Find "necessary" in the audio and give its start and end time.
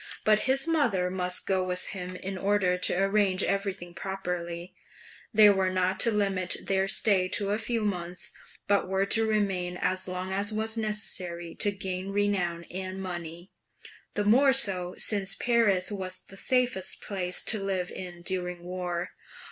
10.75-11.53